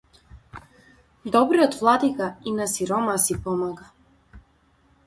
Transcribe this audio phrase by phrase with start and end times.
[1.35, 4.45] Добриот владика и на сиромаси помага.